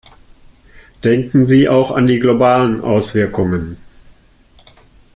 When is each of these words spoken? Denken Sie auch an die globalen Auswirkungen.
Denken 1.03 1.45
Sie 1.45 1.69
auch 1.69 1.91
an 1.91 2.07
die 2.07 2.17
globalen 2.17 2.81
Auswirkungen. 2.81 3.77